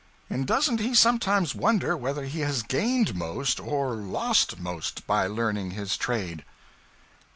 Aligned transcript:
And 0.31 0.47
doesn't 0.47 0.79
he 0.79 0.95
sometimes 0.95 1.53
wonder 1.53 1.95
whether 1.95 2.25
he 2.25 2.39
has 2.39 2.63
gained 2.63 3.13
most 3.13 3.59
or 3.59 3.93
lost 3.93 4.57
most 4.59 5.05
by 5.05 5.27
learning 5.27 5.69
his 5.77 5.95
trade? 5.95 6.43